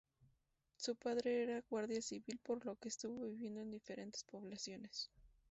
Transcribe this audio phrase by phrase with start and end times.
[0.77, 5.11] Su padre era guardia civil por lo que estuvo viviendo en diferentes poblaciones.